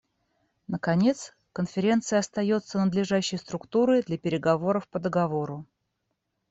[0.67, 5.67] Наконец, Конференция остается надлежащей структурой для переговоров по договору.